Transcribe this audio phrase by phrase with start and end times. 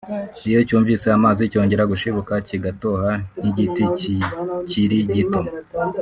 [0.49, 5.41] iyo cyumvise amazi cyongera gushibuka kigatoha nk'igiti kikiri gito"